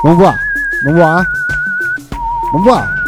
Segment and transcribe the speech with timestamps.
[0.00, 0.38] Vamos voar.
[0.84, 1.26] Vamos voar.
[2.52, 2.98] Vamos voar.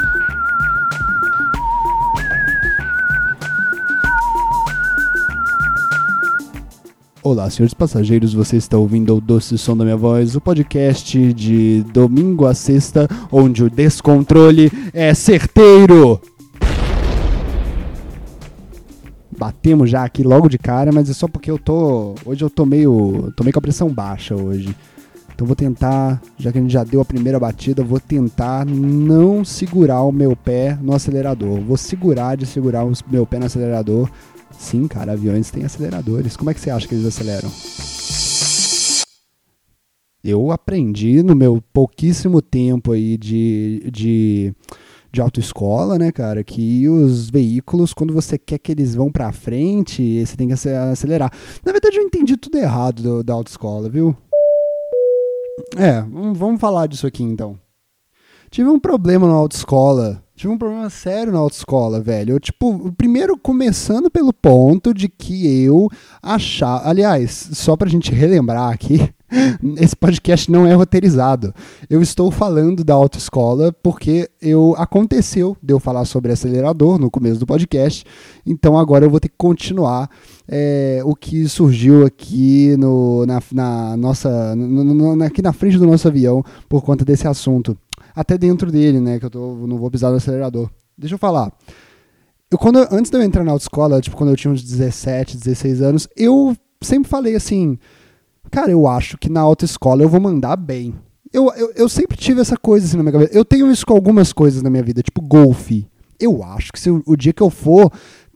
[7.22, 11.84] Olá, senhores passageiros, você está ouvindo o Doce Som da Minha Voz, o podcast de
[11.92, 16.20] domingo a sexta, onde o descontrole é certeiro.
[19.38, 22.16] Batemos já aqui logo de cara, mas é só porque eu tô.
[22.26, 23.32] Hoje eu tô meio.
[23.36, 24.74] tô meio com a pressão baixa hoje.
[25.40, 29.42] Então vou tentar, já que a gente já deu a primeira batida, vou tentar não
[29.42, 31.58] segurar o meu pé no acelerador.
[31.62, 34.10] Vou segurar de segurar o meu pé no acelerador.
[34.50, 36.36] Sim, cara, aviões têm aceleradores.
[36.36, 37.50] Como é que você acha que eles aceleram?
[40.22, 44.54] Eu aprendi no meu pouquíssimo tempo aí de, de,
[45.10, 50.22] de autoescola, né, cara, que os veículos, quando você quer que eles vão pra frente,
[50.22, 51.32] você tem que acelerar.
[51.64, 54.14] Na verdade, eu entendi tudo errado do, da autoescola, viu?
[55.76, 57.58] É, vamos falar disso aqui então.
[58.50, 60.20] Tive um problema na autoescola.
[60.34, 62.34] Tive um problema sério na autoescola, velho.
[62.34, 65.88] Eu, tipo, primeiro começando pelo ponto de que eu
[66.20, 66.82] achar.
[66.84, 69.08] Aliás, só pra gente relembrar aqui,
[69.78, 71.54] esse podcast não é roteirizado.
[71.88, 77.38] Eu estou falando da autoescola porque eu aconteceu de eu falar sobre acelerador no começo
[77.38, 78.04] do podcast.
[78.44, 80.10] Então agora eu vou ter que continuar
[80.48, 84.56] é, o que surgiu aqui no, na, na nossa.
[84.56, 87.78] No, no, aqui na frente do nosso avião por conta desse assunto.
[88.14, 89.18] Até dentro dele, né?
[89.18, 90.70] Que eu tô, não vou pisar no acelerador.
[90.96, 91.52] Deixa eu falar.
[92.50, 95.82] Eu, quando, antes de eu entrar na autoescola, tipo, quando eu tinha uns 17, 16
[95.82, 97.78] anos, eu sempre falei assim
[98.50, 100.94] cara, eu acho que na autoescola eu vou mandar bem.
[101.32, 103.32] Eu, eu, eu sempre tive essa coisa assim na minha cabeça.
[103.32, 105.86] Eu tenho isso com algumas coisas na minha vida, tipo golfe.
[106.18, 107.90] Eu acho que se o, o dia que eu for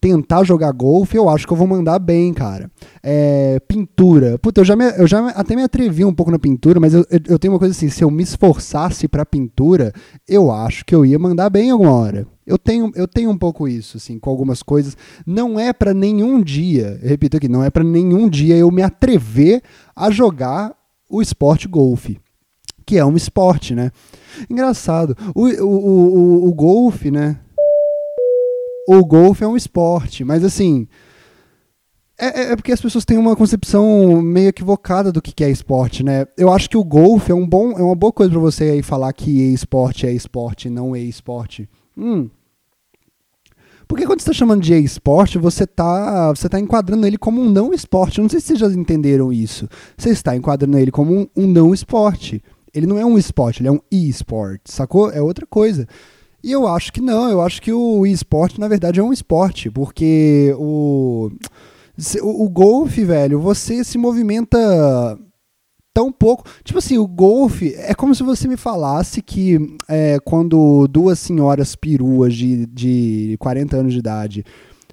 [0.05, 2.71] tentar jogar golfe, eu acho que eu vou mandar bem, cara.
[3.03, 4.39] É, pintura.
[4.39, 7.07] Puta, eu já, me, eu já até me atrevi um pouco na pintura, mas eu,
[7.11, 9.95] eu, eu tenho uma coisa assim: se eu me esforçasse pra pintura,
[10.29, 12.27] eu acho que eu ia mandar bem alguma hora.
[12.47, 14.95] Eu tenho, eu tenho um pouco isso, assim, com algumas coisas.
[15.27, 19.63] Não é para nenhum dia, repito aqui, não é para nenhum dia eu me atrever
[19.97, 20.75] a jogar
[21.09, 22.21] o esporte golfe,
[22.85, 23.91] que é um esporte, né?
[24.51, 25.17] Engraçado.
[25.35, 27.39] O, o, o, o golfe, né?
[28.87, 30.87] O golfe é um esporte, mas assim.
[32.17, 36.05] É, é, é, porque as pessoas têm uma concepção meio equivocada do que é esporte,
[36.05, 36.27] né?
[36.39, 38.83] Eu acho que o golfe é, um bom, é uma boa coisa para você aí
[38.83, 41.69] falar que esporte é esporte, não é esporte.
[41.99, 42.31] Hum.
[43.89, 47.51] Porque quando você está chamando de esporte, você está você tá enquadrando ele como um
[47.51, 48.21] não esporte.
[48.21, 49.69] Não sei se vocês já entenderam isso.
[49.97, 52.43] Você está enquadrando ele como um, um não esporte.
[52.73, 55.11] Ele não é um esporte, ele é um e-sport, sacou?
[55.11, 55.87] É outra coisa.
[56.45, 59.71] E eu acho que não, eu acho que o e-sport, na verdade, é um esporte,
[59.71, 61.31] porque o,
[62.23, 64.59] o, o golfe, velho, você se movimenta
[65.95, 66.45] tão pouco.
[66.63, 71.75] Tipo assim, o golfe é como se você me falasse que é, quando duas senhoras
[71.75, 74.45] peruas de, de 40 anos de idade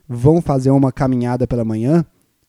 [0.08, 2.06] vão fazer uma caminhada pela manhã,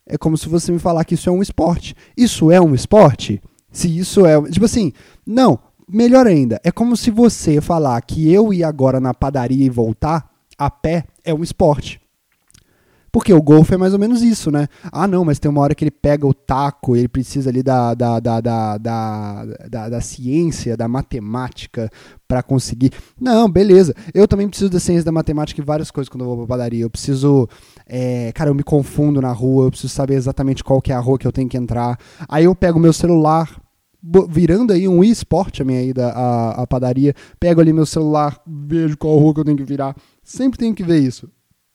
[0.06, 1.96] é como se você me falar que isso é um esporte.
[2.16, 3.42] Isso é um esporte?
[3.72, 4.40] Se isso é.
[4.48, 4.92] Tipo assim,
[5.26, 5.58] não,
[5.92, 10.30] melhor ainda, é como se você falar que eu ir agora na padaria e voltar
[10.58, 12.02] a pé é um esporte.
[13.12, 14.66] Porque o golfe é mais ou menos isso, né?
[14.90, 17.92] Ah, não, mas tem uma hora que ele pega o taco, ele precisa ali da,
[17.92, 21.90] da, da, da, da, da, da ciência, da matemática
[22.26, 22.90] para conseguir.
[23.20, 23.94] Não, beleza.
[24.14, 26.84] Eu também preciso da ciência da matemática e várias coisas quando eu vou pra padaria.
[26.84, 27.46] Eu preciso.
[27.86, 31.00] É, cara, eu me confundo na rua, eu preciso saber exatamente qual que é a
[31.00, 31.98] rua que eu tenho que entrar.
[32.26, 33.60] Aí eu pego meu celular,
[34.28, 38.96] virando aí um esporte a minha ida à, à padaria, pego ali meu celular, vejo
[38.96, 39.96] qual rua que eu tenho que virar.
[40.22, 41.30] Sempre tenho que ver isso.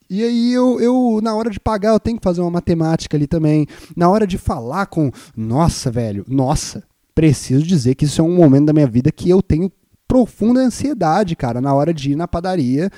[0.10, 3.28] E aí eu, eu, na hora de pagar, eu tenho que fazer uma matemática ali
[3.28, 3.68] também.
[3.96, 6.84] Na hora de falar com, nossa, velho, nossa,
[7.14, 9.72] preciso dizer que isso é um momento da minha vida que eu tenho
[10.08, 12.90] profunda ansiedade, cara, na hora de ir na padaria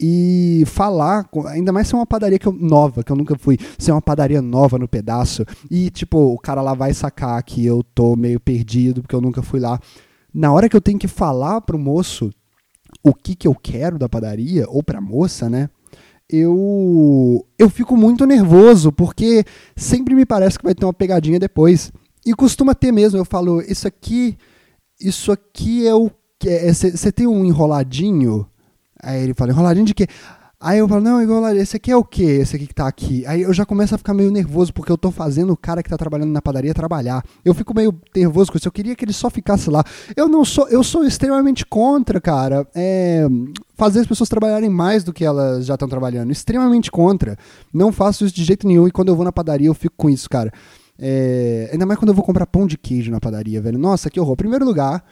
[0.00, 3.58] e falar, ainda mais se é uma padaria que eu, nova, que eu nunca fui,
[3.78, 7.64] se é uma padaria nova no pedaço, e tipo, o cara lá vai sacar que
[7.64, 9.78] eu tô meio perdido porque eu nunca fui lá.
[10.32, 12.30] Na hora que eu tenho que falar pro moço
[13.02, 15.68] o que que eu quero da padaria, ou pra moça, né?
[16.32, 19.44] eu eu fico muito nervoso porque
[19.74, 21.92] sempre me parece que vai ter uma pegadinha depois
[22.24, 23.18] e costuma ter mesmo.
[23.18, 24.38] Eu falo isso aqui,
[25.00, 26.10] isso aqui é o
[26.42, 28.46] você é, tem um enroladinho.
[29.02, 30.06] Aí ele fala enroladinho de quê?
[30.62, 32.22] Aí eu falo, não, igual esse aqui é o quê?
[32.42, 33.24] Esse aqui que tá aqui.
[33.26, 35.88] Aí eu já começo a ficar meio nervoso, porque eu tô fazendo o cara que
[35.88, 37.24] tá trabalhando na padaria trabalhar.
[37.42, 38.68] Eu fico meio nervoso com isso.
[38.68, 39.82] Eu queria que ele só ficasse lá.
[40.14, 43.26] Eu não sou, eu sou extremamente contra, cara, é,
[43.74, 46.30] fazer as pessoas trabalharem mais do que elas já estão trabalhando.
[46.30, 47.38] Extremamente contra.
[47.72, 48.86] Não faço isso de jeito nenhum.
[48.86, 50.52] E quando eu vou na padaria, eu fico com isso, cara.
[50.98, 53.78] É, ainda mais quando eu vou comprar pão de queijo na padaria, velho.
[53.78, 54.36] Nossa, que horror.
[54.36, 55.02] Primeiro lugar,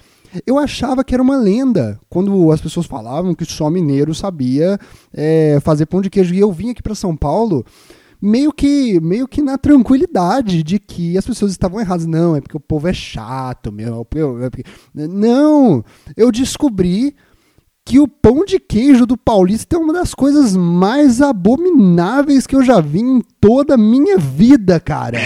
[0.46, 4.78] Eu achava que era uma lenda quando as pessoas falavam que só mineiro sabia
[5.12, 6.34] é, fazer pão de queijo.
[6.34, 7.64] E eu vim aqui para São Paulo
[8.20, 12.06] meio que meio que na tranquilidade de que as pessoas estavam erradas.
[12.06, 14.06] Não, é porque o povo é chato, meu.
[14.42, 14.64] É porque...
[14.94, 15.84] Não,
[16.16, 17.14] eu descobri
[17.88, 22.62] que o pão de queijo do Paulista é uma das coisas mais abomináveis que eu
[22.62, 25.18] já vi em toda a minha vida, cara.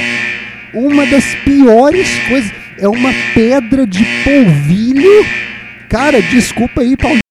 [0.72, 2.61] Uma das piores coisas.
[2.82, 5.24] É uma pedra de polvilho.
[5.88, 7.22] Cara, desculpa aí, Paulista.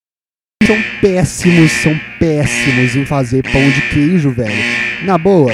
[0.66, 4.56] São péssimos, são péssimos em fazer pão de queijo, velho.
[5.04, 5.52] Na boa,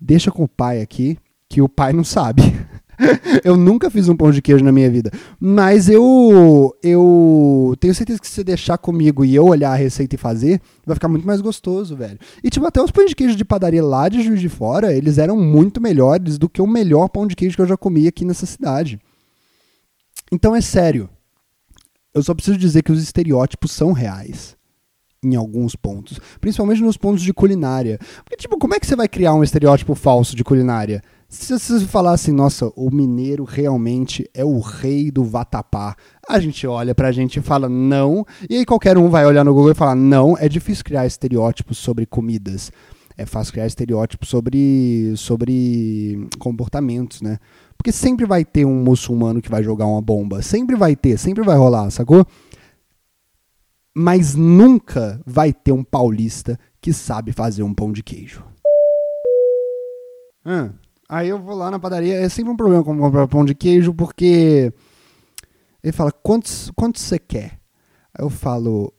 [0.00, 1.18] deixa com o pai aqui,
[1.48, 2.40] que o pai não sabe.
[3.42, 5.10] eu nunca fiz um pão de queijo na minha vida.
[5.40, 10.14] Mas eu eu tenho certeza que se você deixar comigo e eu olhar a receita
[10.14, 12.20] e fazer, vai ficar muito mais gostoso, velho.
[12.44, 15.18] E tipo, até os pães de queijo de padaria lá de Juiz de Fora, eles
[15.18, 18.24] eram muito melhores do que o melhor pão de queijo que eu já comi aqui
[18.24, 19.00] nessa cidade.
[20.32, 21.10] Então é sério.
[22.14, 24.56] Eu só preciso dizer que os estereótipos são reais
[25.22, 27.98] em alguns pontos, principalmente nos pontos de culinária.
[28.24, 31.02] Porque, tipo, como é que você vai criar um estereótipo falso de culinária?
[31.28, 35.94] Se você falar assim, nossa, o mineiro realmente é o rei do vatapá,
[36.28, 39.54] a gente olha pra gente e fala não, e aí qualquer um vai olhar no
[39.54, 42.72] Google e falar não, é difícil criar estereótipos sobre comidas.
[43.16, 47.38] É fácil criar estereótipos sobre, sobre comportamentos, né?
[47.82, 50.40] Porque sempre vai ter um muçulmano que vai jogar uma bomba.
[50.40, 52.24] Sempre vai ter, sempre vai rolar, sacou?
[53.92, 58.44] Mas nunca vai ter um paulista que sabe fazer um pão de queijo.
[60.44, 60.70] Ah.
[61.08, 64.72] Aí eu vou lá na padaria, é sempre um problema comprar pão de queijo, porque
[65.82, 67.58] ele fala, quantos, quantos você quer?
[68.16, 68.94] Aí eu falo,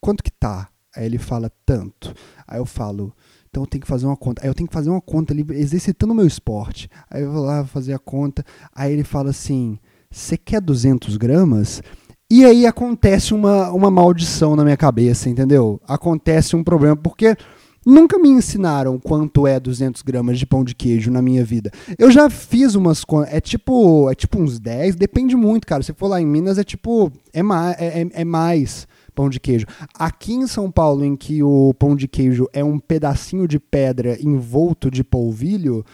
[0.00, 0.68] quanto que tá?
[0.96, 2.12] Aí ele fala, tanto.
[2.48, 3.14] Aí eu falo,
[3.52, 4.40] então eu tenho que fazer uma conta.
[4.42, 6.88] Aí eu tenho que fazer uma conta ali, exercitando o meu esporte.
[7.10, 8.42] Aí eu vou lá fazer a conta.
[8.74, 9.78] Aí ele fala assim,
[10.10, 11.82] você quer 200 gramas?
[12.30, 15.78] E aí acontece uma, uma maldição na minha cabeça, entendeu?
[15.86, 17.36] Acontece um problema, porque
[17.84, 21.68] Nunca me ensinaram quanto é 200 gramas de pão de queijo na minha vida.
[21.98, 23.04] Eu já fiz umas.
[23.26, 25.82] É tipo, é tipo uns 10, depende muito, cara.
[25.82, 27.10] Se for lá em Minas, é tipo.
[27.32, 29.66] É, mais, é, é, é mais pão de queijo.
[29.94, 34.18] Aqui em São Paulo, em que o pão de queijo é um pedacinho de pedra
[34.20, 35.84] envolto de polvilho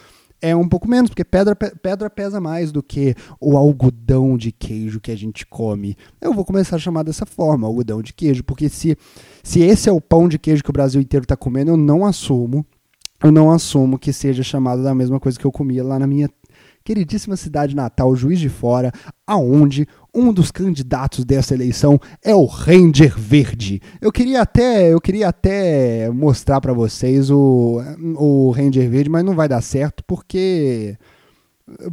[0.41, 4.99] é um pouco menos, porque pedra, pedra pesa mais do que o algodão de queijo
[4.99, 5.97] que a gente come.
[6.21, 8.97] Eu vou começar a chamar dessa forma, algodão de queijo, porque se,
[9.43, 12.05] se esse é o pão de queijo que o Brasil inteiro está comendo, eu não
[12.05, 12.65] assumo,
[13.21, 16.29] eu não assumo que seja chamado da mesma coisa que eu comia lá na minha
[16.83, 18.91] queridíssima cidade natal, Juiz de Fora,
[19.27, 23.81] aonde um dos candidatos dessa eleição é o Ranger Verde.
[24.01, 27.81] Eu queria até, eu queria até mostrar para vocês o,
[28.15, 30.97] o Ranger Verde, mas não vai dar certo porque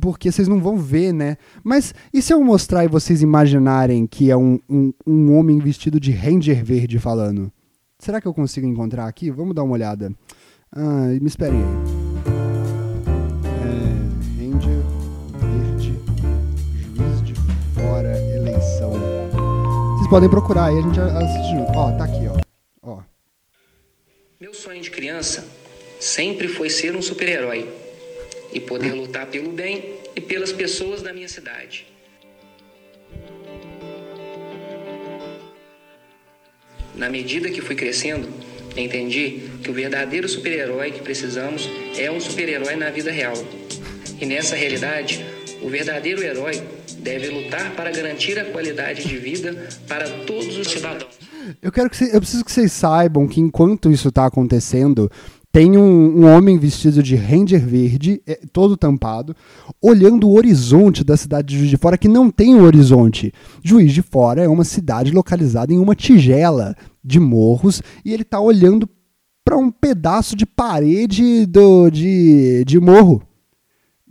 [0.01, 1.37] porque vocês não vão ver, né?
[1.63, 6.01] Mas e se eu mostrar e vocês imaginarem que é um, um, um homem vestido
[6.01, 7.53] de Ranger Verde falando?
[7.99, 9.31] Será que eu consigo encontrar aqui?
[9.31, 10.13] Vamos dar uma olhada.
[10.73, 11.96] Ah, me esperem aí.
[20.07, 21.73] Vocês podem procurar aí, a gente assiste junto.
[21.77, 22.41] Ó, tá aqui, ó.
[22.81, 23.03] ó.
[24.41, 25.45] Meu sonho de criança
[25.99, 27.69] sempre foi ser um super-herói
[28.53, 31.89] e poder lutar pelo bem e pelas pessoas da minha cidade.
[36.95, 38.29] Na medida que fui crescendo,
[38.77, 43.35] entendi que o verdadeiro super-herói que precisamos é um super-herói na vida real.
[44.21, 45.27] E nessa realidade,
[45.63, 46.63] o verdadeiro herói
[46.99, 51.19] deve lutar para garantir a qualidade de vida para todos os cidadãos.
[51.63, 55.11] Eu quero que eu preciso que vocês saibam que enquanto isso está acontecendo,
[55.57, 59.35] tem um, um, homem vestido de ranger verde, é, todo tampado,
[59.81, 63.33] olhando o horizonte da cidade de Juiz de Fora, que não tem um horizonte.
[63.65, 68.39] Juiz de Fora é uma cidade localizada em uma tigela de morros, e ele está
[68.39, 68.87] olhando
[69.43, 73.23] para um pedaço de parede do, de, de morro,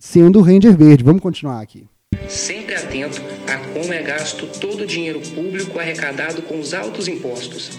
[0.05, 1.03] sendo o ranger verde.
[1.03, 1.87] Vamos continuar aqui
[2.29, 7.71] sempre atento a como é gasto todo o dinheiro público arrecadado com os altos impostos.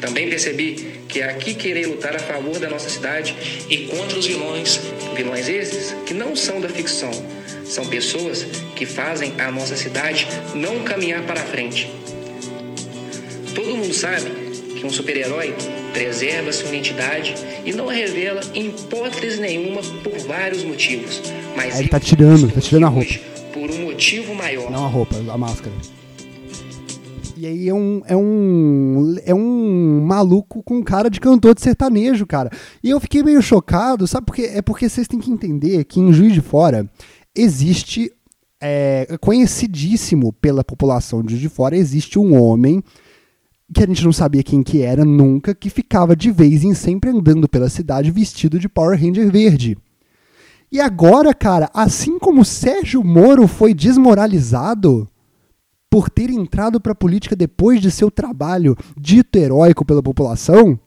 [0.00, 3.36] Também percebi que aqui querer lutar a favor da nossa cidade
[3.68, 4.80] e contra os vilões,
[5.14, 7.10] vilões esses que não são da ficção,
[7.64, 11.90] são pessoas que fazem a nossa cidade não caminhar para frente.
[13.54, 14.30] Todo mundo sabe
[14.78, 15.54] que um super-herói
[15.92, 21.22] preserva sua identidade e não a revela em hipótese nenhuma por vários motivos.
[21.56, 24.70] Mas Aí ele tá tirando, tá tirando a roupa por um motivo maior.
[24.70, 25.74] Não a roupa, a máscara.
[27.36, 32.26] E aí é um, é um é um maluco com cara de cantor de sertanejo,
[32.26, 32.50] cara.
[32.82, 36.12] E eu fiquei meio chocado, sabe porque é porque vocês têm que entender que em
[36.12, 36.86] Juiz de Fora
[37.34, 38.12] existe
[38.62, 42.84] é conhecidíssimo pela população de Juiz de Fora, existe um homem
[43.72, 47.10] que a gente não sabia quem que era nunca, que ficava de vez em sempre
[47.10, 49.78] andando pela cidade vestido de Power Ranger verde.
[50.72, 55.08] E agora, cara, assim como Sérgio Moro foi desmoralizado
[55.90, 60.78] por ter entrado para a política depois de seu trabalho dito heróico pela população,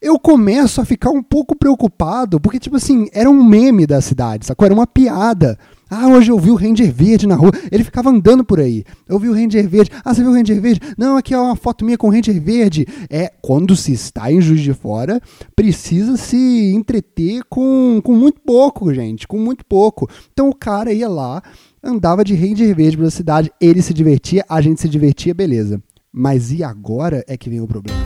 [0.00, 4.46] eu começo a ficar um pouco preocupado, porque, tipo assim, era um meme da cidade,
[4.46, 4.66] sacou?
[4.66, 5.58] Era uma piada.
[5.96, 7.52] Ah, hoje eu vi o Ranger Verde na rua.
[7.70, 8.82] Ele ficava andando por aí.
[9.08, 9.92] Eu vi o Ranger Verde.
[10.04, 10.80] Ah, você viu o Ranger Verde?
[10.98, 12.84] Não, aqui é uma foto minha com o Ranger Verde.
[13.08, 15.20] É, quando se está em Juiz de Fora,
[15.54, 19.28] precisa se entreter com, com muito pouco, gente.
[19.28, 20.10] Com muito pouco.
[20.32, 21.40] Então o cara ia lá,
[21.80, 25.80] andava de Ranger Verde pela cidade, ele se divertia, a gente se divertia, beleza.
[26.12, 28.00] Mas e agora é que vem o problema?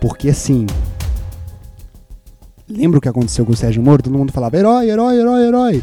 [0.00, 0.66] Porque assim,
[2.68, 4.04] lembra o que aconteceu com o Sérgio Moro?
[4.04, 5.82] Todo mundo falava herói, herói, herói, herói.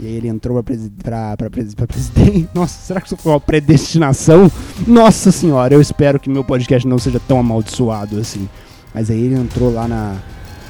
[0.00, 2.48] E aí ele entrou pra, pra, pra, pra presidente.
[2.54, 4.50] Nossa, será que isso foi uma predestinação?
[4.86, 8.48] Nossa senhora, eu espero que meu podcast não seja tão amaldiçoado assim.
[8.94, 10.16] Mas aí ele entrou lá na,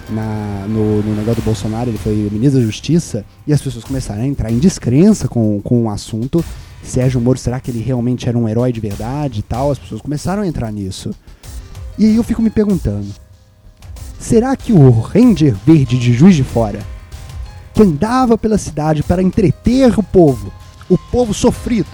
[0.09, 4.23] na, no, no, negócio do Bolsonaro, ele foi ministro da Justiça, e as pessoas começaram
[4.23, 6.45] a entrar em descrença com, com o assunto.
[6.83, 9.71] Sérgio Moro, será que ele realmente era um herói de verdade e tal?
[9.71, 11.11] As pessoas começaram a entrar nisso.
[11.99, 13.09] E aí eu fico me perguntando:
[14.19, 16.81] será que o Ranger Verde de Juiz de Fora
[17.79, 20.53] que andava pela cidade para entreter o povo,
[20.89, 21.87] o povo sofrido,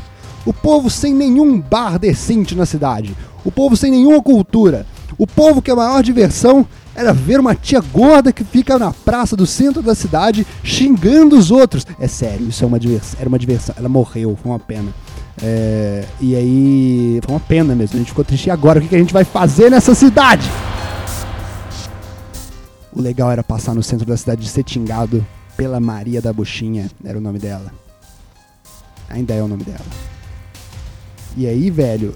[0.46, 3.14] o povo sem nenhum bar decente na cidade,
[3.44, 4.86] o povo sem nenhuma cultura,
[5.18, 9.36] o povo que a maior diversão era ver uma tia gorda que fica na praça
[9.36, 11.86] do centro da cidade xingando os outros.
[12.00, 13.74] É sério, isso é uma diversão, era uma diversão.
[13.78, 14.88] Ela morreu, foi uma pena.
[15.42, 17.96] É, e aí, foi uma pena mesmo.
[17.96, 18.46] A gente ficou triste.
[18.46, 20.48] E agora, o que a gente vai fazer nessa cidade?
[22.90, 25.22] O legal era passar no centro da cidade de ser xingado
[25.56, 27.72] pela Maria da Buchinha, era o nome dela.
[29.08, 29.84] Ainda é o nome dela.
[31.36, 32.14] E aí, velho,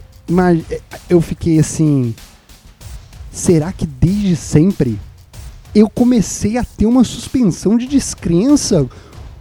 [1.08, 2.14] eu fiquei assim.
[3.30, 4.98] Será que desde sempre
[5.74, 8.88] eu comecei a ter uma suspensão de descrença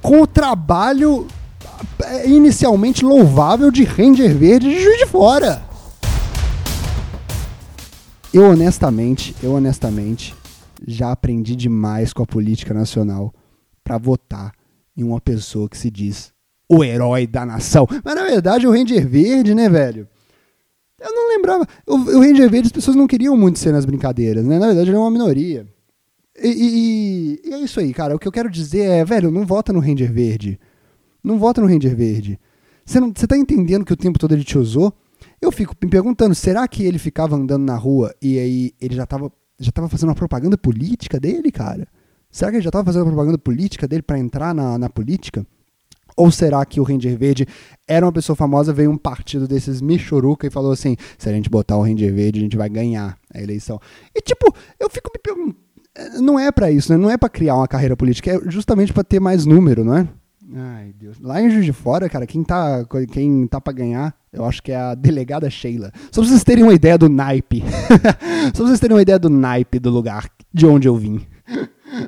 [0.02, 1.28] com o trabalho
[2.04, 5.64] é, inicialmente louvável de Ranger Verde de Juiz de Fora?
[8.34, 10.36] Eu honestamente, eu honestamente
[10.86, 13.34] já aprendi demais com a política nacional
[13.88, 14.52] para votar
[14.98, 16.34] em uma pessoa que se diz
[16.68, 17.88] o herói da nação.
[18.04, 20.06] Mas na verdade o Ranger Verde, né, velho?
[21.00, 21.66] Eu não lembrava.
[21.88, 24.60] O, Ranger Verde as pessoas não queriam muito ser nas brincadeiras, né?
[24.60, 25.66] Na verdade ele é uma minoria.
[26.38, 28.14] E, e, e, é isso aí, cara.
[28.14, 30.60] O que eu quero dizer é, velho, não vota no Ranger Verde.
[31.24, 32.38] Não vota no Ranger Verde.
[32.84, 34.94] Você, você tá entendendo que o tempo todo ele te usou?
[35.42, 39.06] Eu fico me perguntando, será que ele ficava andando na rua e aí ele já
[39.06, 41.88] tava, já tava fazendo uma propaganda política dele, cara?
[42.32, 45.46] Será que ele já estava fazendo propaganda política dele para entrar na, na política?
[46.16, 47.48] Ou será que o Ranger Verde
[47.88, 51.48] era uma pessoa famosa, veio um partido desses Michuruca e falou assim: se a gente
[51.48, 53.80] botar o Ranger Verde, a gente vai ganhar a eleição.
[54.16, 55.56] E tipo, eu fico me perguntando.
[56.22, 56.98] Não é para isso, né?
[56.98, 60.08] Não é para criar uma carreira política, é justamente para ter mais número, não é?
[60.56, 61.20] Ai, Deus.
[61.20, 64.72] Lá em Juiz de Fora, cara, quem tá, quem tá pra ganhar, eu acho que
[64.72, 65.92] é a delegada Sheila.
[66.12, 67.64] Só pra vocês terem uma ideia do naipe.
[68.54, 71.26] Só pra vocês terem uma ideia do naipe do lugar de onde eu vim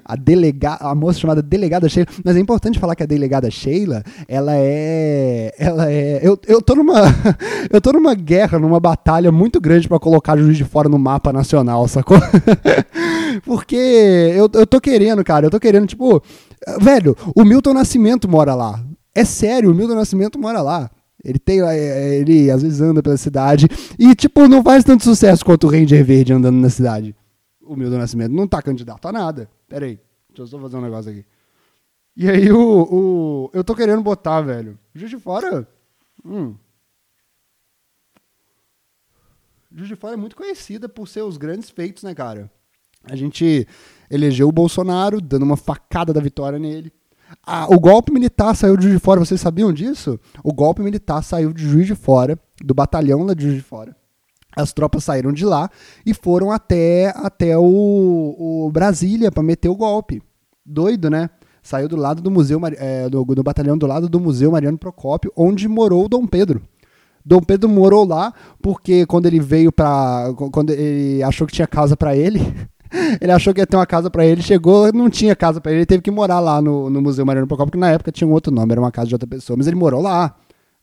[0.03, 4.03] a delegada, a moça chamada delegada Sheila, mas é importante falar que a delegada Sheila,
[4.27, 7.01] ela é, ela é, eu, eu tô numa,
[7.71, 11.31] eu tô numa guerra, numa batalha muito grande para colocar Juiz de Fora no mapa
[11.33, 12.17] nacional, sacou?
[13.45, 16.21] Porque eu, eu tô querendo, cara, eu tô querendo, tipo,
[16.79, 18.83] velho, o Milton Nascimento mora lá.
[19.13, 20.89] É sério, o Milton Nascimento mora lá.
[21.23, 23.67] Ele tem, ele às vezes anda pela cidade
[23.97, 27.13] e tipo não faz tanto sucesso quanto o Ranger Verde andando na cidade.
[27.69, 29.47] O Milton Nascimento não tá candidato a nada.
[29.67, 29.99] Pera aí,
[30.29, 31.23] deixa eu só fazer um negócio aqui.
[32.17, 34.75] E aí o, o eu tô querendo botar, velho.
[34.91, 35.67] Juiz de Fora.
[36.25, 36.55] Hum.
[39.71, 42.51] Juiz de Fora é muito conhecida por seus grandes feitos, né, cara?
[43.03, 43.67] A gente
[44.09, 46.91] elegeu o Bolsonaro, dando uma facada da vitória nele.
[47.45, 50.19] Ah, o golpe militar saiu de Juiz de Fora, vocês sabiam disso?
[50.43, 53.95] O golpe militar saiu de Juiz de Fora, do batalhão lá de Juiz de Fora.
[54.55, 55.69] As tropas saíram de lá
[56.05, 57.65] e foram até, até o,
[58.65, 60.21] o Brasília para meter o golpe.
[60.65, 61.29] Doido, né?
[61.61, 65.31] Saiu do lado do museu, é, do, do batalhão do lado do Museu Mariano Procópio,
[65.35, 66.61] onde morou o Dom Pedro.
[67.23, 71.95] Dom Pedro morou lá porque quando ele veio para quando ele achou que tinha casa
[71.95, 72.39] para ele,
[73.21, 75.81] ele achou que ia ter uma casa para ele, chegou, não tinha casa para ele,
[75.81, 78.31] ele teve que morar lá no, no Museu Mariano Procópio, que na época tinha um
[78.31, 80.35] outro nome, era uma casa de outra pessoa, mas ele morou lá.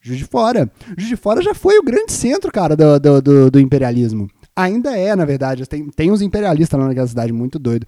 [0.07, 0.71] Juiz de Fora.
[0.97, 4.31] Juiz de Fora já foi o grande centro, cara, do, do, do, do imperialismo.
[4.55, 5.67] Ainda é, na verdade.
[5.67, 7.87] Tem, tem uns imperialistas lá naquela cidade, muito doido.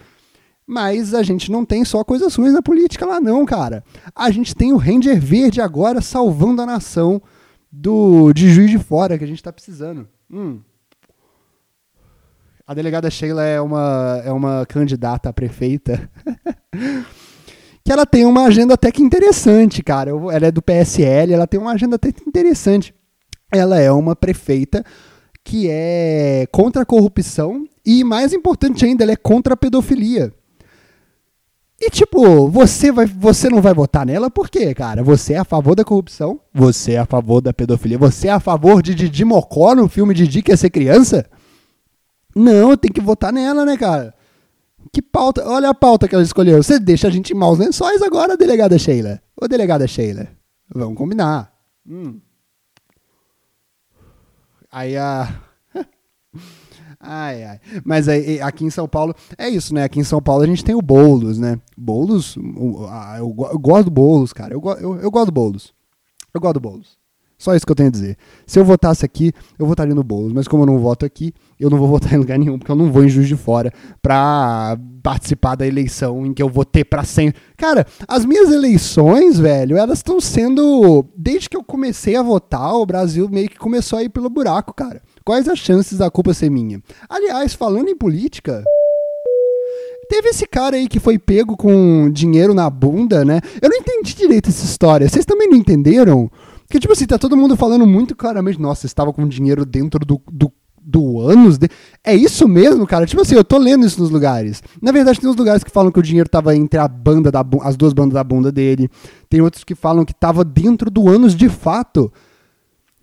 [0.66, 3.84] Mas a gente não tem só coisas ruins na política lá, não, cara.
[4.14, 7.22] A gente tem o Ranger Verde agora salvando a nação
[7.70, 10.08] do de Juiz de Fora que a gente tá precisando.
[10.30, 10.60] Hum.
[12.66, 16.10] A delegada Sheila é uma, é uma candidata a prefeita.
[17.88, 20.10] que ela tem uma agenda até que interessante, cara.
[20.10, 22.94] Ela é do PSL, ela tem uma agenda até que interessante.
[23.50, 24.84] Ela é uma prefeita
[25.42, 30.30] que é contra a corrupção e, mais importante ainda, ela é contra a pedofilia.
[31.80, 35.02] E tipo, você vai, você não vai votar nela por quê, cara?
[35.02, 36.38] Você é a favor da corrupção?
[36.52, 37.96] Você é a favor da pedofilia?
[37.96, 41.24] Você é a favor de Didi Mocó no filme Didi que ia ser criança?
[42.36, 44.12] Não, tem que votar nela, né, cara?
[44.92, 46.62] Que pauta, olha a pauta que ela escolheu.
[46.62, 49.20] Você deixa a gente em maus lençóis agora, delegada Sheila.
[49.40, 50.28] Ô, delegada Sheila,
[50.74, 51.52] vamos combinar.
[51.86, 52.20] Hum.
[54.70, 55.40] Aí a
[57.00, 57.60] Ai, ai.
[57.84, 59.84] Mas aí, aqui em São Paulo, é isso, né?
[59.84, 61.60] Aqui em São Paulo a gente tem o Boulos, né?
[61.76, 64.54] Boulos, eu, eu gosto do Boulos, cara.
[64.54, 65.72] Eu, eu, eu gosto do Boulos.
[66.34, 66.98] Eu gosto do Boulos.
[67.38, 68.16] Só isso que eu tenho a dizer.
[68.44, 70.32] Se eu votasse aqui, eu votaria no Boulos.
[70.32, 72.76] Mas como eu não voto aqui, eu não vou votar em lugar nenhum, porque eu
[72.76, 77.04] não vou em Juiz de Fora pra participar da eleição em que eu votei pra
[77.04, 77.40] sempre.
[77.56, 81.04] Cara, as minhas eleições, velho, elas estão sendo.
[81.16, 84.74] Desde que eu comecei a votar, o Brasil meio que começou a ir pelo buraco,
[84.74, 85.00] cara.
[85.24, 86.82] Quais as chances da culpa ser minha?
[87.08, 88.64] Aliás, falando em política.
[90.08, 93.42] Teve esse cara aí que foi pego com dinheiro na bunda, né?
[93.60, 95.06] Eu não entendi direito essa história.
[95.06, 96.30] Vocês também não entenderam?
[96.68, 100.20] Porque, tipo assim, tá todo mundo falando muito claramente, nossa, estava com dinheiro dentro do,
[100.30, 101.56] do, do ânus.
[101.56, 101.66] De...
[102.04, 103.06] É isso mesmo, cara?
[103.06, 104.62] Tipo assim, eu tô lendo isso nos lugares.
[104.82, 107.42] Na verdade, tem uns lugares que falam que o dinheiro tava entre a banda da
[107.62, 108.90] as duas bandas da bunda dele.
[109.30, 112.12] Tem outros que falam que tava dentro do ânus de fato.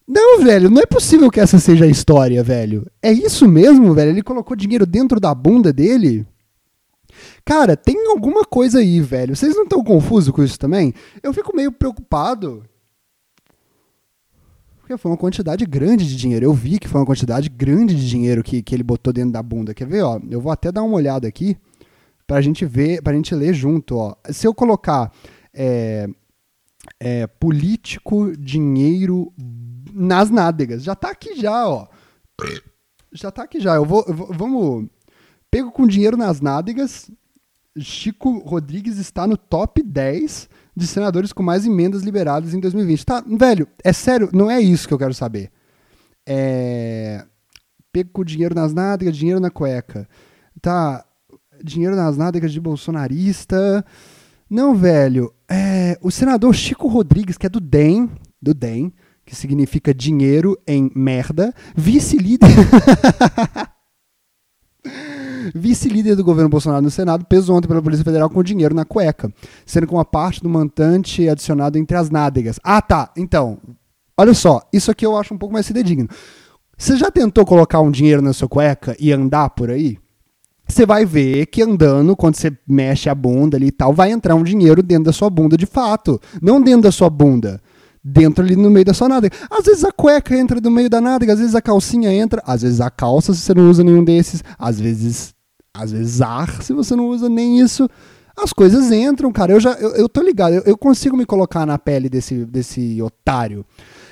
[0.08, 2.86] Não, velho, não é possível que essa seja a história, velho.
[3.02, 4.12] É isso mesmo, velho?
[4.12, 6.24] Ele colocou dinheiro dentro da bunda dele?
[7.44, 9.36] Cara, tem alguma coisa aí, velho.
[9.36, 10.94] Vocês não estão confusos com isso também?
[11.24, 12.64] Eu fico meio preocupado.
[14.86, 16.46] Porque foi uma quantidade grande de dinheiro.
[16.46, 19.42] Eu vi que foi uma quantidade grande de dinheiro que, que ele botou dentro da
[19.42, 19.74] bunda.
[19.74, 20.20] Quer ver, ó?
[20.30, 21.58] Eu vou até dar uma olhada aqui
[22.28, 24.16] pra gente ver, pra gente ler junto, ó.
[24.30, 25.12] Se eu colocar
[25.52, 26.08] é,
[27.00, 29.34] é, político, dinheiro,
[29.92, 30.84] nas nádegas.
[30.84, 31.88] Já tá aqui já, ó.
[33.12, 33.74] Já tá aqui já.
[33.74, 34.88] Eu vou, eu vou vamos.
[35.50, 37.10] Pego com dinheiro nas nádegas.
[37.80, 43.06] Chico Rodrigues está no top 10 de senadores com mais emendas liberadas em 2020.
[43.06, 45.52] Tá, velho, é sério, não é isso que eu quero saber.
[46.28, 47.24] É.
[47.92, 50.08] Pego com dinheiro nas nádegas, dinheiro na cueca.
[50.62, 51.06] Tá,
[51.64, 53.86] dinheiro nas nádegas de bolsonarista.
[54.50, 55.34] Não, velho.
[55.50, 58.10] É, o senador Chico Rodrigues, que é do DEM,
[58.42, 58.94] do DEM,
[59.26, 62.50] que significa dinheiro em merda, vice-líder.
[65.54, 69.32] Vice-líder do governo Bolsonaro no Senado, preso ontem pela Polícia Federal com dinheiro na cueca,
[69.66, 72.60] sendo com uma parte do montante adicionado entre as nádegas.
[72.64, 73.12] Ah, tá.
[73.18, 73.58] Então,
[74.18, 76.08] olha só, isso aqui eu acho um pouco mais fidedigno.
[76.78, 79.98] Você já tentou colocar um dinheiro na sua cueca e andar por aí?
[80.68, 84.34] Você vai ver que andando, quando você mexe a bunda ali e tal, vai entrar
[84.36, 86.20] um dinheiro dentro da sua bunda de fato.
[86.42, 87.62] Não dentro da sua bunda
[88.06, 89.36] dentro ali no meio da sua nádega.
[89.50, 92.62] Às vezes a cueca entra no meio da nádega, às vezes a calcinha entra, às
[92.62, 95.34] vezes a calça se você não usa nenhum desses, às vezes
[95.76, 97.88] às vezes ar se você não usa nem isso.
[98.38, 99.54] As coisas entram, cara.
[99.54, 103.02] Eu já eu, eu tô ligado, eu, eu consigo me colocar na pele desse, desse
[103.02, 103.66] otário.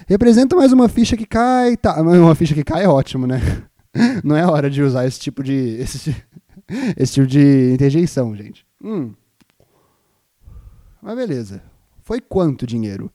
[0.08, 3.40] Representa mais uma ficha que cai, tá, uma ficha que cai é ótimo, né?
[4.24, 6.16] Não é hora de usar esse tipo de esse,
[6.98, 8.66] esse tipo de interjeição, gente.
[8.84, 9.12] Hum.
[11.02, 11.62] Mas beleza.
[12.02, 13.12] Foi quanto dinheiro?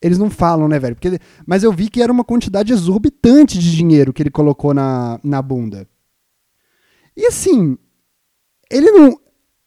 [0.00, 0.94] Eles não falam, né, velho?
[0.94, 5.18] Porque, mas eu vi que era uma quantidade exorbitante de dinheiro que ele colocou na,
[5.24, 5.86] na bunda.
[7.18, 7.76] E assim,
[8.70, 9.18] ele não.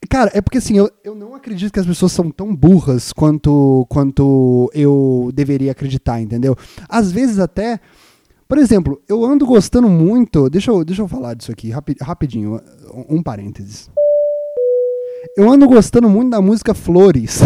[0.09, 3.85] Cara, é porque assim, eu, eu não acredito que as pessoas são tão burras quanto,
[3.89, 6.55] quanto eu deveria acreditar, entendeu?
[6.87, 7.81] Às vezes até.
[8.47, 10.49] Por exemplo, eu ando gostando muito.
[10.49, 12.61] Deixa eu, deixa eu falar disso aqui rapidinho.
[13.09, 13.89] Um parênteses.
[15.35, 17.41] Eu ando gostando muito da música Flores,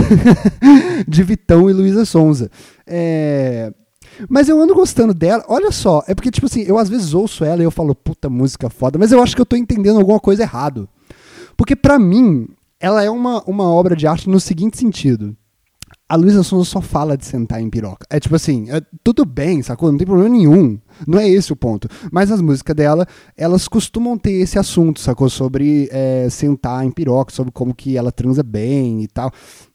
[1.08, 2.50] de Vitão e Luísa Sonza.
[2.86, 3.74] É...
[4.30, 5.44] Mas eu ando gostando dela.
[5.48, 8.30] Olha só, é porque, tipo assim, eu às vezes ouço ela e eu falo, puta
[8.30, 10.88] música foda, mas eu acho que eu tô entendendo alguma coisa errado.
[11.58, 12.48] Porque para mim,
[12.80, 15.36] ela é uma, uma obra de arte no seguinte sentido
[16.08, 18.06] a Luísa Sonza só fala de sentar em piroca.
[18.10, 19.92] É tipo assim, é, tudo bem, sacou?
[19.92, 20.80] Não tem problema nenhum.
[21.08, 21.90] Não é esse o ponto.
[22.12, 25.30] Mas as músicas dela, elas costumam ter esse assunto, sacou?
[25.30, 29.32] Sobre é, sentar em piroca, sobre como que ela transa bem e tal.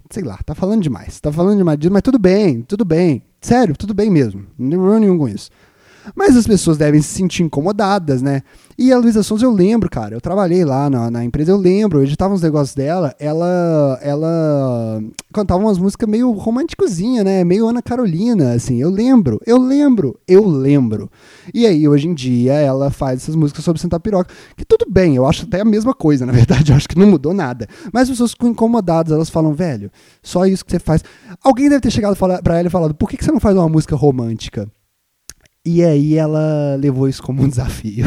[0.08, 1.20] Sei lá, tá falando demais.
[1.20, 3.22] Tá falando demais mas tudo bem, tudo bem.
[3.40, 4.46] Sério, tudo bem mesmo.
[4.58, 5.50] Não tem problema nenhum com isso.
[6.14, 8.42] Mas as pessoas devem se sentir incomodadas, né?
[8.82, 11.98] E a Luísa Sons, eu lembro, cara, eu trabalhei lá na, na empresa, eu lembro,
[11.98, 15.02] eu editava uns negócios dela, ela, ela
[15.34, 17.44] cantava umas músicas meio românticozinha, né?
[17.44, 21.10] Meio Ana Carolina, assim, eu lembro, eu lembro, eu lembro.
[21.52, 25.14] E aí, hoje em dia, ela faz essas músicas sobre sentar piroca, que tudo bem,
[25.14, 27.68] eu acho até a mesma coisa, na verdade, eu acho que não mudou nada.
[27.92, 29.90] Mas as pessoas ficam incomodadas, elas falam, velho,
[30.22, 31.04] só isso que você faz.
[31.44, 33.68] Alguém deve ter chegado pra ela e falado, por que, que você não faz uma
[33.68, 34.66] música romântica?
[35.64, 38.06] E aí ela levou isso como um desafio.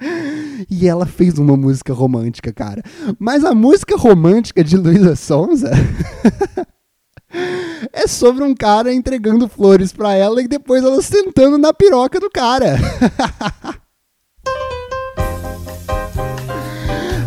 [0.70, 2.82] e ela fez uma música romântica, cara.
[3.18, 5.70] Mas a música romântica de Luísa Sonza
[7.90, 12.28] é sobre um cara entregando flores para ela e depois ela sentando na piroca do
[12.28, 12.76] cara.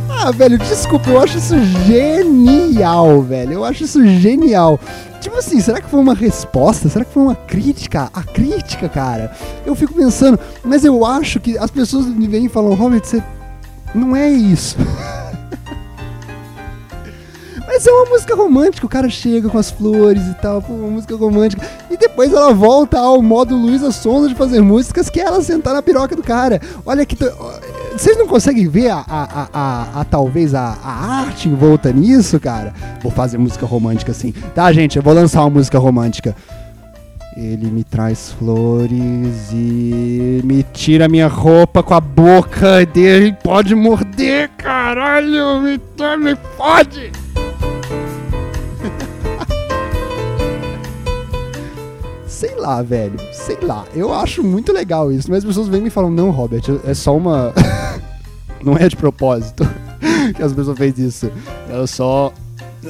[0.07, 3.53] ah, velho, desculpa, eu acho isso genial, velho.
[3.53, 4.79] Eu acho isso genial.
[5.25, 6.87] Tipo assim, será que foi uma resposta?
[6.87, 8.11] Será que foi uma crítica?
[8.13, 9.35] A crítica, cara.
[9.65, 13.23] Eu fico pensando, mas eu acho que as pessoas me vêm e falam, Robert, você.
[13.95, 14.77] Não é isso.
[17.65, 21.15] Mas é uma música romântica, o cara chega com as flores e tal, uma música
[21.15, 21.67] romântica.
[21.89, 25.73] E depois ela volta ao modo Luísa Sonza de fazer músicas, que é ela sentar
[25.73, 26.61] na piroca do cara.
[26.85, 27.17] Olha que.
[27.97, 32.73] Vocês não conseguem ver a, a, a, a talvez a, arte envolta nisso, cara?
[33.01, 34.33] Vou fazer música romântica assim.
[34.53, 36.35] Tá, gente, eu vou lançar uma música romântica.
[37.37, 43.35] Ele me traz flores e me tira minha roupa com a boca dele.
[43.41, 45.79] Pode morder, caralho, me,
[46.17, 47.24] me fode!
[52.35, 53.17] Sei lá, velho.
[53.31, 53.85] Sei lá.
[53.95, 55.29] Eu acho muito legal isso.
[55.29, 57.53] Mas as pessoas vêm e me falam, não, Robert, é só uma.
[58.63, 59.67] não é de propósito
[60.35, 61.31] que as pessoas fez isso.
[61.69, 62.33] É só.
[62.85, 62.89] É,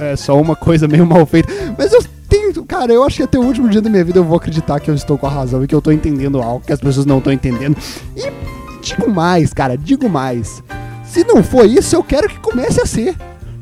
[0.00, 1.48] é, é, só uma coisa meio mal feita.
[1.76, 2.64] Mas eu tenho.
[2.64, 4.90] Cara, eu acho que até o último dia da minha vida eu vou acreditar que
[4.90, 7.18] eu estou com a razão e que eu estou entendendo algo que as pessoas não
[7.18, 7.76] estão entendendo.
[8.14, 8.30] E
[8.82, 10.62] digo mais, cara, digo mais.
[11.04, 13.16] Se não for isso, eu quero que comece a ser.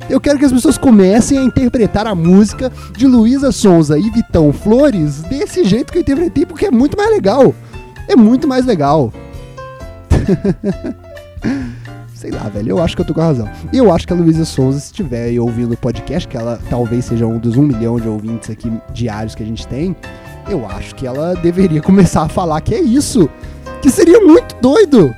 [0.08, 4.52] Eu quero que as pessoas comecem a interpretar a música de Luísa Sonza e Vitão
[4.52, 7.54] Flores desse jeito que eu interpretei, porque é muito mais legal.
[8.08, 9.12] É muito mais legal.
[12.14, 13.50] Sei lá, velho, eu acho que eu tô com a razão.
[13.72, 17.06] E eu acho que a Luísa Sonza, se estiver ouvindo o podcast, que ela talvez
[17.06, 19.96] seja um dos um milhão de ouvintes aqui diários que a gente tem,
[20.48, 23.28] eu acho que ela deveria começar a falar que é isso.
[23.80, 25.12] Que seria muito doido.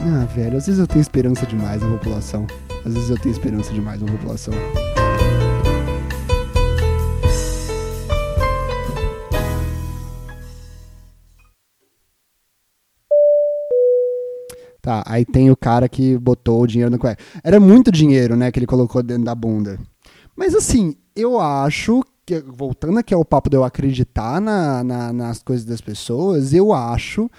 [0.00, 2.46] Ah, velho, às vezes eu tenho esperança demais na população.
[2.88, 4.54] Às vezes eu tenho esperança demais na população.
[14.80, 17.22] Tá, aí tem o cara que botou o dinheiro no cueca.
[17.44, 19.78] Era muito dinheiro, né, que ele colocou dentro da bunda.
[20.34, 25.42] Mas assim, eu acho que, voltando aqui ao papo de eu acreditar na, na, nas
[25.42, 27.30] coisas das pessoas, eu acho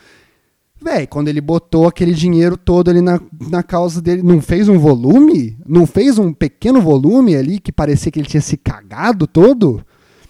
[0.81, 4.79] Véi, quando ele botou aquele dinheiro todo ali na, na causa dele, não fez um
[4.79, 5.57] volume?
[5.65, 9.83] Não fez um pequeno volume ali que parecia que ele tinha se cagado todo?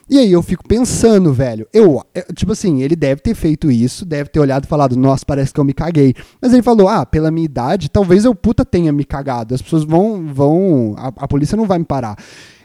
[0.10, 2.02] E aí eu fico pensando, velho, eu,
[2.34, 5.60] tipo assim, ele deve ter feito isso, deve ter olhado e falado, nossa, parece que
[5.60, 6.16] eu me caguei.
[6.42, 9.54] Mas ele falou, ah, pela minha idade, talvez eu puta tenha me cagado.
[9.54, 12.18] As pessoas vão, vão, a, a polícia não vai me parar.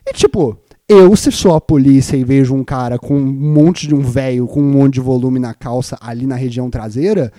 [0.06, 3.94] E tipo, eu, se sou a polícia e vejo um cara com um monte de
[3.94, 7.30] um velho com um monte de volume na calça ali na região traseira,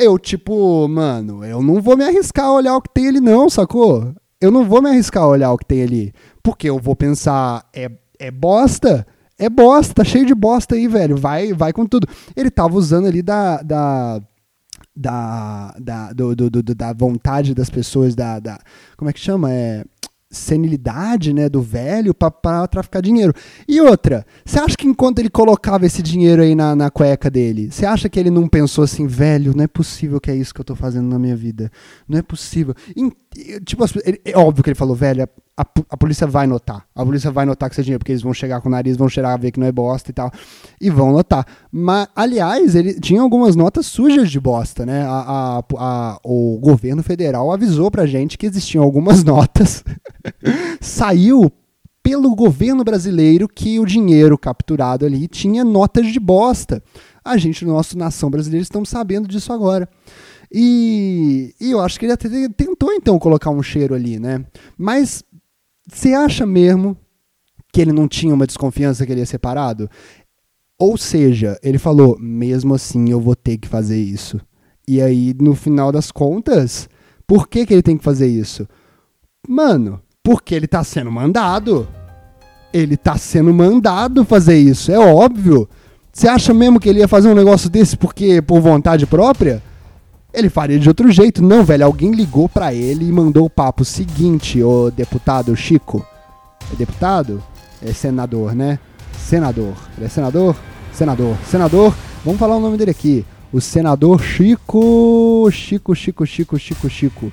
[0.00, 3.50] eu, tipo, mano, eu não vou me arriscar a olhar o que tem ali, não,
[3.50, 4.14] sacou?
[4.40, 6.12] Eu não vou me arriscar a olhar o que tem ali.
[6.42, 9.06] Porque eu vou pensar, é, é bosta?
[9.38, 11.16] É bosta, tá cheio de bosta aí, velho.
[11.16, 12.06] Vai, vai com tudo.
[12.34, 13.62] Ele tava usando ali da.
[13.62, 14.22] da
[14.96, 18.58] da, da, do, do, do, da vontade das pessoas, da, da.
[18.96, 19.50] Como é que chama?
[19.50, 19.84] É
[20.30, 23.34] senilidade né, do velho para traficar dinheiro.
[23.66, 27.70] E outra, você acha que enquanto ele colocava esse dinheiro aí na, na cueca dele,
[27.70, 30.60] você acha que ele não pensou assim, velho, não é possível que é isso que
[30.60, 31.70] eu tô fazendo na minha vida?
[32.08, 32.74] Não é possível.
[32.94, 33.10] E,
[33.60, 33.84] tipo,
[34.24, 35.28] é óbvio que ele falou, velho,
[35.60, 36.84] a, a, polícia vai notar.
[36.94, 38.96] A polícia vai notar que você é dinheiro, porque eles vão chegar com o nariz,
[38.96, 40.30] vão cheirar, ver que não é bosta e tal.
[40.80, 41.46] E vão notar.
[41.70, 45.02] Mas, aliás, ele tinha algumas notas sujas de bosta, né?
[45.02, 49.84] A, a, o governo federal avisou pra gente que existiam algumas notas.
[50.80, 51.52] Saiu
[52.02, 56.82] pelo governo brasileiro que o dinheiro capturado ali tinha notas de bosta.
[57.22, 59.86] A gente, no nosso nação brasileira, estamos sabendo disso agora.
[60.52, 64.44] E, e eu acho que ele até tentou então colocar um cheiro ali, né?
[64.76, 65.22] Mas
[65.92, 66.96] você acha mesmo
[67.72, 69.88] que ele não tinha uma desconfiança que ele ia ser parado?
[70.78, 74.40] Ou seja, ele falou: mesmo assim eu vou ter que fazer isso.
[74.88, 76.88] E aí, no final das contas,
[77.26, 78.66] por que, que ele tem que fazer isso?
[79.48, 81.86] Mano, porque ele tá sendo mandado.
[82.72, 85.68] Ele tá sendo mandado fazer isso, é óbvio.
[86.12, 89.62] Você acha mesmo que ele ia fazer um negócio desse porque por vontade própria?
[90.32, 91.42] Ele faria de outro jeito.
[91.42, 96.04] Não, velho, alguém ligou para ele e mandou o papo seguinte, ô deputado Chico.
[96.72, 97.42] É deputado?
[97.82, 98.78] É senador, né?
[99.18, 99.74] Senador.
[99.96, 100.56] Ele é senador?
[100.92, 101.36] Senador.
[101.48, 103.24] Senador, vamos falar o nome dele aqui.
[103.52, 105.48] O senador Chico.
[105.50, 107.32] Chico, Chico, Chico, Chico, Chico.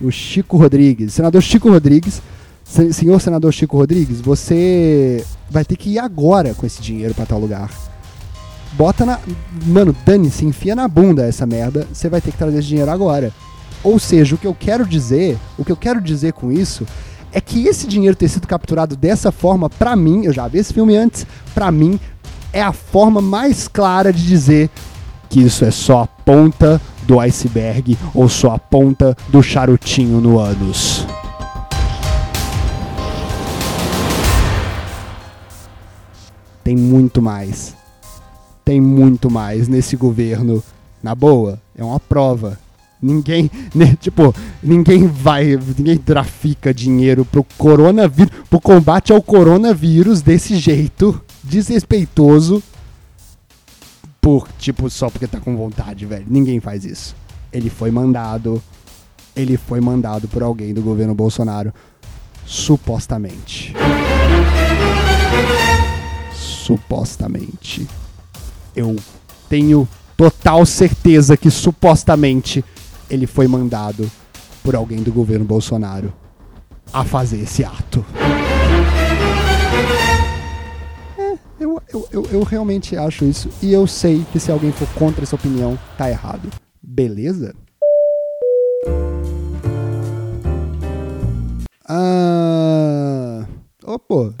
[0.00, 1.14] O Chico Rodrigues.
[1.14, 2.22] Senador Chico Rodrigues.
[2.64, 7.38] Senhor senador Chico Rodrigues, você vai ter que ir agora com esse dinheiro para tal
[7.38, 7.70] lugar
[8.76, 9.18] bota na.
[9.64, 13.32] Mano, dane-se, enfia na bunda essa merda, você vai ter que trazer esse dinheiro agora.
[13.82, 16.86] Ou seja, o que eu quero dizer, o que eu quero dizer com isso
[17.32, 20.72] é que esse dinheiro ter sido capturado dessa forma, para mim, eu já vi esse
[20.72, 22.00] filme antes, para mim
[22.52, 24.70] é a forma mais clara de dizer
[25.28, 30.38] que isso é só a ponta do iceberg ou só a ponta do charutinho no
[30.38, 31.06] ânus.
[36.64, 37.75] Tem muito mais
[38.66, 40.62] tem muito mais nesse governo.
[41.00, 42.58] Na boa, é uma prova.
[43.00, 50.56] Ninguém, né, tipo, ninguém vai, ninguém trafica dinheiro pro coronavírus, pro combate ao coronavírus desse
[50.56, 52.60] jeito, desrespeitoso,
[54.20, 56.26] por, tipo, só porque tá com vontade, velho.
[56.28, 57.14] Ninguém faz isso.
[57.52, 58.60] Ele foi mandado,
[59.36, 61.72] ele foi mandado por alguém do governo Bolsonaro,
[62.44, 63.72] supostamente.
[66.34, 67.86] Supostamente
[68.76, 68.94] eu
[69.48, 72.64] tenho total certeza que supostamente
[73.08, 74.10] ele foi mandado
[74.62, 76.12] por alguém do governo Bolsonaro
[76.92, 78.04] a fazer esse ato.
[81.18, 84.88] É, eu, eu, eu, eu, realmente acho isso e eu sei que se alguém for
[84.88, 86.48] contra essa opinião, tá errado.
[86.82, 87.54] Beleza?
[91.88, 93.46] Ah.
[93.84, 94.32] Oh, pô.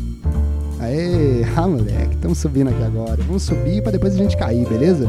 [0.80, 3.16] Aê, ah, moleque, estamos subindo aqui agora.
[3.26, 5.08] Vamos subir para depois a gente cair, beleza?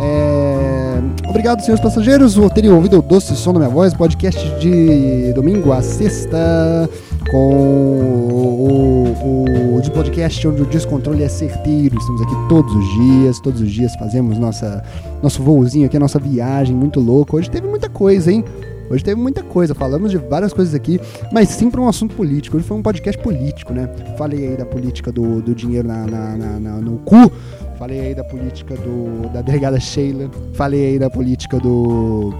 [0.00, 1.28] É...
[1.28, 5.72] Obrigado, senhores passageiros, por terem ouvido o doce som da minha voz, podcast de domingo
[5.72, 6.88] a sexta,
[7.30, 11.96] com o, o, o de podcast onde o descontrole é certeiro.
[11.98, 14.82] Estamos aqui todos os dias, todos os dias fazemos nossa,
[15.22, 17.36] nosso voozinho aqui, nossa viagem muito louca.
[17.36, 18.44] Hoje teve muita coisa, hein?
[18.90, 21.00] Hoje teve muita coisa, falamos de várias coisas aqui,
[21.32, 22.56] mas sim para um assunto político.
[22.56, 23.88] Hoje foi um podcast político, né?
[24.16, 27.30] Falei aí da política do, do dinheiro na, na, na, na no cu,
[27.78, 32.32] falei aí da política do, da delegada Sheila, falei aí da política do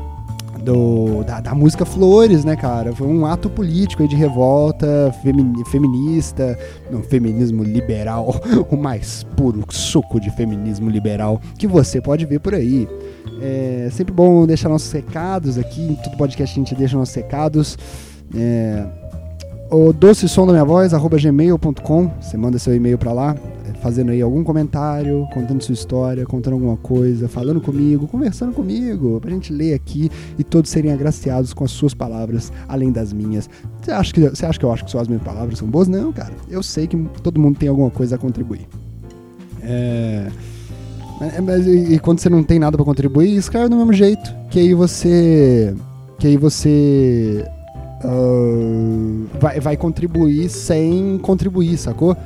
[0.62, 2.94] do, da, da, música Flores, né, cara?
[2.94, 5.14] Foi um ato político de revolta
[5.70, 6.58] feminista,
[6.92, 8.34] um feminismo liberal,
[8.70, 12.88] o mais puro suco de feminismo liberal que você pode ver por aí.
[13.41, 17.79] É sempre bom deixar nossos recados aqui, em todo podcast a gente deixa nossos recados.
[18.35, 18.85] É,
[19.71, 23.37] o doce som da minha voz, arroba gmail.com, você manda seu e-mail para lá
[23.81, 29.31] fazendo aí algum comentário, contando sua história, contando alguma coisa, falando comigo, conversando comigo, pra
[29.31, 33.49] gente ler aqui e todos serem agraciados com as suas palavras, além das minhas.
[33.81, 35.88] Você acha que, você acha que eu acho que só as minhas palavras são boas?
[35.88, 36.33] Não, cara.
[36.49, 38.67] Eu sei que todo mundo tem alguma coisa a contribuir.
[39.62, 40.29] É.
[41.42, 44.35] Mas, e, e quando você não tem nada para contribuir, escreve do mesmo jeito.
[44.50, 45.74] Que aí você.
[46.18, 47.44] Que aí você.
[48.04, 52.16] Uh, vai, vai contribuir sem contribuir, sacou?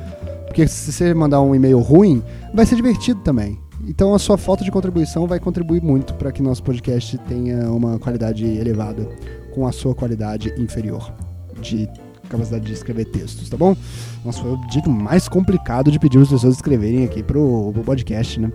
[0.45, 2.21] Porque se você mandar um e-mail ruim,
[2.53, 3.57] vai ser divertido também.
[3.87, 7.97] Então a sua falta de contribuição vai contribuir muito para que nosso podcast tenha uma
[7.97, 9.09] qualidade elevada
[9.53, 11.11] com a sua qualidade inferior
[11.59, 11.89] de
[12.29, 13.75] capacidade de escrever textos, tá bom?
[14.23, 18.39] Nossa, foi o jeito mais complicado de pedir as pessoas escreverem aqui pro, pro podcast,
[18.39, 18.51] né?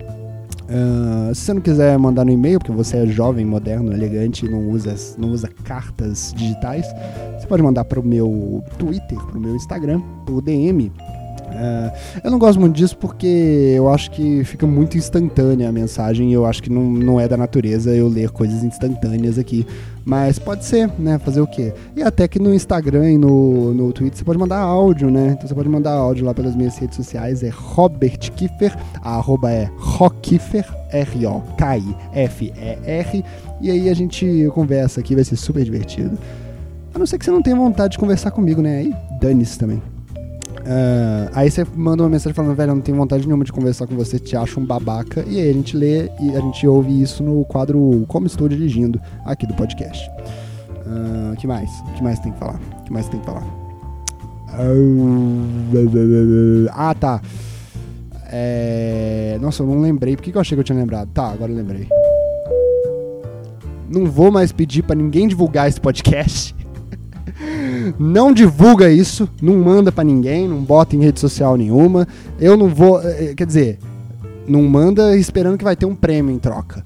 [0.69, 4.49] Uh, se você não quiser mandar no e-mail, porque você é jovem, moderno, elegante e
[4.49, 6.85] não usa, não usa cartas digitais,
[7.39, 10.91] você pode mandar pro meu Twitter, pro meu Instagram, pro DM,
[11.53, 16.31] é, eu não gosto muito disso porque eu acho que fica muito instantânea a mensagem
[16.31, 19.65] e eu acho que não, não é da natureza eu ler coisas instantâneas aqui.
[20.05, 21.19] Mas pode ser, né?
[21.19, 21.73] Fazer o quê?
[21.95, 25.33] E até que no Instagram e no, no Twitter você pode mandar áudio, né?
[25.33, 27.43] Então você pode mandar áudio lá pelas minhas redes sociais.
[27.43, 29.69] É Robert Kiffer, a arroba é
[30.91, 32.05] R-O-K-I-F-E-R.
[33.61, 36.17] E aí a gente conversa aqui, vai ser super divertido.
[36.93, 38.79] A não ser que você não tenha vontade de conversar comigo, né?
[38.79, 39.81] Aí dane-se também.
[40.59, 43.87] Uh, aí você manda uma mensagem falando, velho, eu não tenho vontade nenhuma de conversar
[43.87, 45.23] com você, te acho um babaca.
[45.27, 48.99] E aí a gente lê e a gente ouve isso no quadro Como Estou Dirigindo,
[49.25, 50.09] aqui do podcast.
[50.85, 51.69] O uh, que mais?
[51.87, 52.59] O que mais tem que falar?
[52.79, 53.45] O que mais tem que falar?
[56.71, 57.21] Ah, tá.
[58.31, 59.37] É...
[59.41, 60.15] Nossa, eu não lembrei.
[60.15, 61.09] Por que, que eu achei que eu tinha lembrado?
[61.13, 61.87] Tá, agora eu lembrei.
[63.87, 66.55] Não vou mais pedir para ninguém divulgar esse podcast
[67.97, 72.07] não divulga isso, não manda para ninguém, não bota em rede social nenhuma.
[72.39, 73.79] Eu não vou, eh, quer dizer,
[74.47, 76.83] não manda esperando que vai ter um prêmio em troca.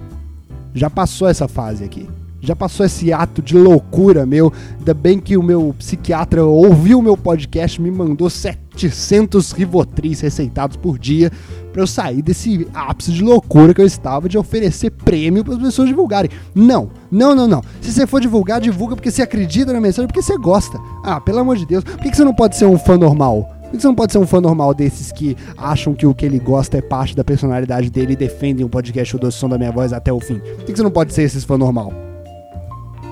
[0.74, 2.08] Já passou essa fase aqui.
[2.40, 4.52] Já passou esse ato de loucura meu.
[4.78, 8.28] Ainda bem que o meu psiquiatra ouviu o meu podcast, me mandou
[8.76, 11.30] 700 Rivotris receitados por dia
[11.72, 15.60] para eu sair desse ápice de loucura que eu estava de oferecer prêmio para as
[15.60, 16.30] pessoas divulgarem.
[16.54, 17.62] Não, não, não, não.
[17.80, 20.78] Se você for divulgar, divulga porque você acredita na mensagem, porque você gosta.
[21.02, 21.82] Ah, pelo amor de Deus.
[21.82, 23.50] Por que você não pode ser um fã normal?
[23.64, 26.24] Por que você não pode ser um fã normal desses que acham que o que
[26.24, 29.58] ele gosta é parte da personalidade dele e defendem o podcast O Doce Som da
[29.58, 30.38] Minha Voz até o fim?
[30.38, 31.92] Por que você não pode ser esses fã normal?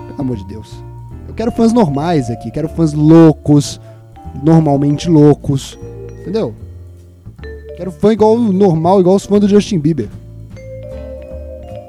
[0.09, 0.85] Pelo amor de Deus.
[1.27, 3.81] Eu quero fãs normais aqui, quero fãs loucos,
[4.42, 5.79] normalmente loucos.
[6.21, 6.55] Entendeu?
[7.77, 10.09] Quero fã igual normal, igual os fãs do Justin Bieber.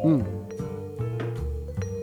[0.04, 0.22] Hum.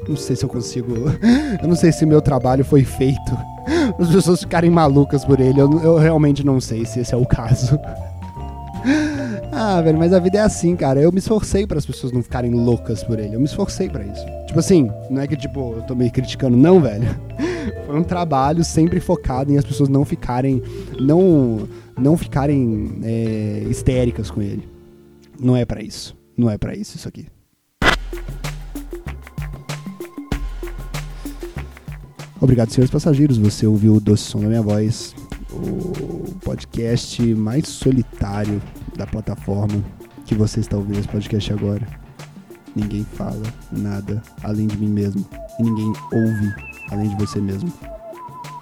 [0.08, 0.94] Não sei se eu consigo.
[1.60, 3.36] Eu não sei se meu trabalho foi feito
[3.98, 5.60] as pessoas ficarem malucas por ele.
[5.60, 7.78] Eu, eu realmente não sei se esse é o caso.
[9.52, 11.00] Ah, velho, mas a vida é assim, cara.
[11.00, 13.34] Eu me esforcei para as pessoas não ficarem loucas por ele.
[13.34, 14.24] Eu me esforcei para isso.
[14.46, 17.08] Tipo assim, não é que tipo, eu tô me criticando, não, velho.
[17.86, 20.62] Foi um trabalho sempre focado em as pessoas não ficarem.
[20.98, 21.68] Não,
[21.98, 24.68] não ficarem é, histéricas com ele.
[25.38, 26.16] Não é para isso.
[26.36, 27.26] Não é para isso isso aqui.
[32.40, 33.36] Obrigado, senhores passageiros.
[33.36, 35.14] Você ouviu o Doce Som da Minha Voz,
[35.52, 38.62] o podcast mais solitário
[38.96, 39.84] da plataforma
[40.24, 41.86] que você está ouvindo esse podcast agora.
[42.74, 45.26] Ninguém fala nada além de mim mesmo.
[45.58, 47.72] E ninguém ouve além de você mesmo.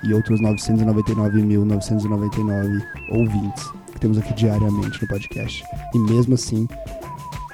[0.05, 5.65] E outros 999.999 ouvintes que temos aqui diariamente no podcast.
[5.95, 6.69] E mesmo assim,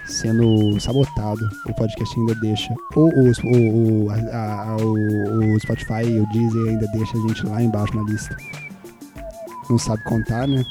[0.06, 2.74] sendo sabotado, o podcast ainda deixa.
[2.94, 3.10] Ou,
[4.10, 8.36] a, a, o, o Spotify, o Deezer ainda deixa a gente lá embaixo na lista.
[9.70, 10.62] Não sabe contar, né?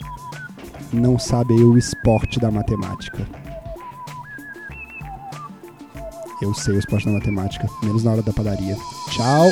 [0.92, 3.26] Não sabe aí o esporte da matemática.
[6.42, 8.78] Eu sei o esporte da matemática, menos na hora da padaria.
[9.10, 9.50] Tchau!